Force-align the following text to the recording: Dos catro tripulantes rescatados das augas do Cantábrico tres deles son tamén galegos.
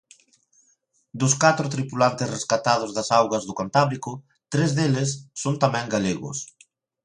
Dos 1.19 1.33
catro 1.43 1.67
tripulantes 1.75 2.31
rescatados 2.35 2.91
das 2.97 3.09
augas 3.19 3.43
do 3.45 3.57
Cantábrico 3.59 4.11
tres 4.53 4.69
deles 4.77 5.09
son 5.41 5.55
tamén 5.63 5.85
galegos. 5.93 6.37